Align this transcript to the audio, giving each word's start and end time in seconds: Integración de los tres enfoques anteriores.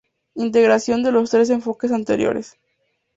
Integración 0.33 1.03
de 1.03 1.11
los 1.11 1.29
tres 1.29 1.51
enfoques 1.51 1.91
anteriores. 1.91 2.57